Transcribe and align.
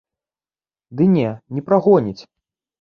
Ды 0.95 1.03
не, 1.17 1.27
не 1.55 1.61
прагоніць. 1.71 2.19